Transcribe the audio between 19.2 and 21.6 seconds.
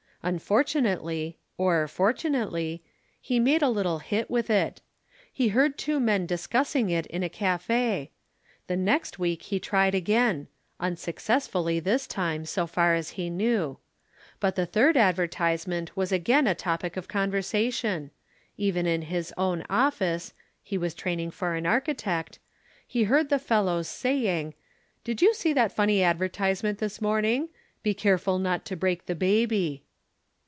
own office (he was training for